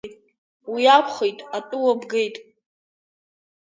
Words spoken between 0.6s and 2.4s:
Уи акәхеит, атәыла бгеит.